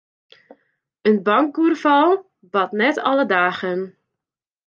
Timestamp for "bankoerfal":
1.27-2.11